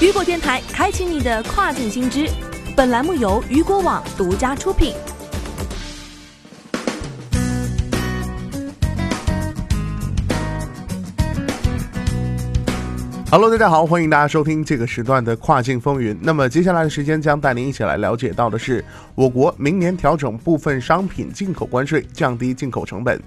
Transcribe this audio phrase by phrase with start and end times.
[0.00, 2.26] 雨果电台开启你的跨境新知。
[2.74, 4.94] 本栏目由雨果网独家出品。
[13.30, 16.18] Hello，大家好，欢迎大家收听这个时段的跨境风云。
[16.22, 18.82] 那么接下来的时间将带您一起来了解到的是，
[19.14, 23.20] 我国明年调整部分商品进口关税，降低进口成本。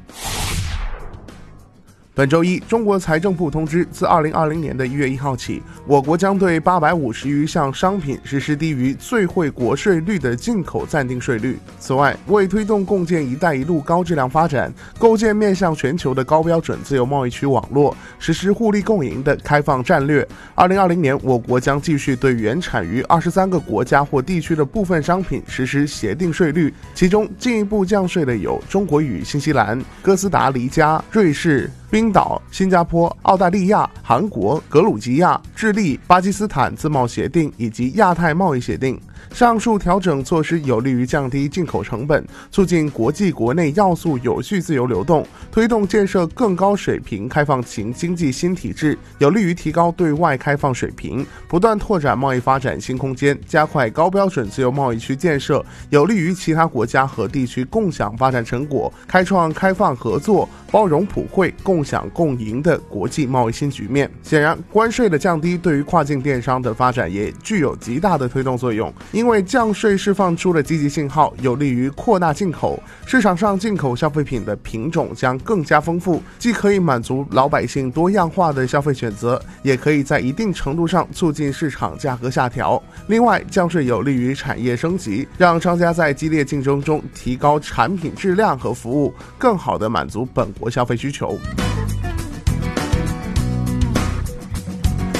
[2.15, 11.57] 本周一，中国财政部通知，自二零二零年的一月一号起，我国将对八百五十余项商品实施低于最惠国税率的进口暂定税率。
[11.79, 20.27] 此外，为推动共建“一带一路”高质量发展，构建面向全球的高标准自由贸易区网络，实施互利共赢的开放战略。
[20.53, 31.67] 二零二零年，我国将继续对原产于二十三个国家或地区的部分商品实施协定税率，其中进一步降税的有中国与新西兰、哥斯达黎加、瑞士。
[31.93, 38.99] 冰岛、新加坡、澳大利亚、韩国、格鲁吉亚、智利、巴基斯坦自贸协定以及亚太贸易协定。
[39.31, 61.82] 上述调整措施有利于降低进口成本，促进国际国内要素有序自由流动，推动建设更高水平开放型经济新体制，有利于提高对外开放水平，不断拓展贸易发展新空间，加快高标准自由贸易区建设，有利于其他国家和地区共享发展成果，开创开放合作、包容普惠、共。
[61.83, 64.09] 享共赢的国际贸易新局面。
[64.21, 68.93] 显然，关税的降低对于跨境电商的发展也具有极大的推动作用。
[69.11, 72.81] 因为降税释放出了积极信号，有利于扩大进口。
[73.05, 82.81] 市场上进口消费品的品种将更加丰富，既可以满足老百姓多样化的消费选择，也可以在一定程度上促进市场价格下调。
[83.07, 91.37] 另外，降税有利于产业升级，让商家在激烈竞争中提高产品质量和服务，更好地满足本国消费需求。